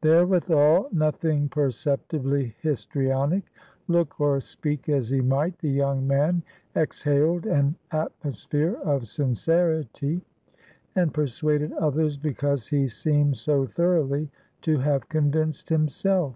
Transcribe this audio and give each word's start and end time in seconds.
Therewithal, 0.00 0.88
nothing 0.92 1.50
perceptibly 1.50 2.54
histrionic; 2.62 3.44
look 3.86 4.18
or 4.18 4.40
speak 4.40 4.88
as 4.88 5.10
he 5.10 5.20
might, 5.20 5.58
the 5.58 5.68
young 5.68 6.06
man 6.08 6.42
exhaled 6.74 7.44
an 7.44 7.74
atmosphere 7.90 8.78
of 8.82 9.06
sincerity, 9.06 10.22
and 10.96 11.12
persuaded 11.12 11.70
others 11.74 12.16
because 12.16 12.66
he 12.66 12.88
seemed 12.88 13.36
so 13.36 13.66
thoroughly 13.66 14.30
to 14.62 14.78
have 14.78 15.06
convinced 15.10 15.68
himself. 15.68 16.34